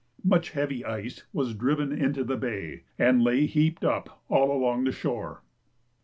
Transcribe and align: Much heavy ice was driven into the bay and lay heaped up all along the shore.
Much 0.23 0.49
heavy 0.49 0.83
ice 0.83 1.25
was 1.31 1.53
driven 1.53 1.91
into 1.91 2.23
the 2.23 2.35
bay 2.35 2.81
and 2.97 3.21
lay 3.23 3.45
heaped 3.45 3.85
up 3.85 4.23
all 4.29 4.51
along 4.51 4.83
the 4.83 4.91
shore. 4.91 5.43